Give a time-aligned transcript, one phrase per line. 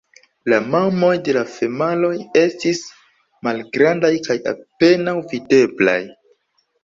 [0.51, 2.09] La mamoj de la femaloj
[2.41, 2.81] estis
[3.47, 5.99] malgrandaj kaj apenaŭ videblaj.